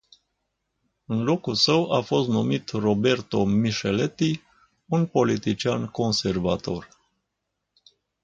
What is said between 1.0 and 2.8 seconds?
În locul său a fost numit